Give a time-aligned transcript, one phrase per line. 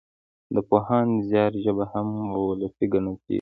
[0.53, 3.29] د پوهاند زيار ژبه هم وولسي ګڼل کېږي.